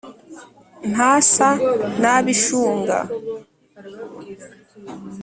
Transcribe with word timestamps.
Ntasa 0.91 1.49
n'abishunga 2.01 2.97